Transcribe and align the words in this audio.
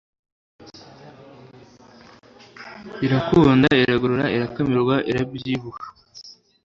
irakunda 3.05 3.67
iragorora 3.81 4.25
urakamirwa 4.35 4.95
urabyibuha 5.09 5.81